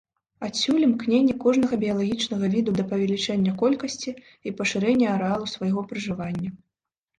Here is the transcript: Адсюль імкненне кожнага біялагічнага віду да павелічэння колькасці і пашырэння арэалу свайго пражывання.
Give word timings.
Адсюль 0.45 0.85
імкненне 0.85 1.35
кожнага 1.43 1.79
біялагічнага 1.83 2.49
віду 2.55 2.71
да 2.79 2.87
павелічэння 2.95 3.55
колькасці 3.61 4.15
і 4.47 4.57
пашырэння 4.63 5.07
арэалу 5.19 5.45
свайго 5.55 5.89
пражывання. 5.95 6.49